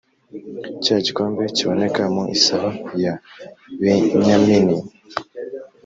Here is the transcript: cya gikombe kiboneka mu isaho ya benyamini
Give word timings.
cya 0.83 0.97
gikombe 1.05 1.43
kiboneka 1.55 2.01
mu 2.15 2.23
isaho 2.35 2.69
ya 3.03 3.13
benyamini 4.13 4.77